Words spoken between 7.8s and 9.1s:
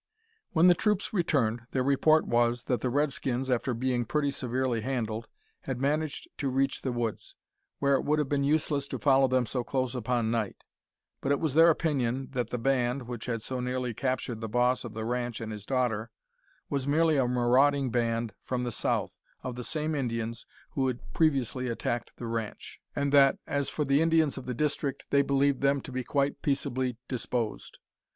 it would have been useless to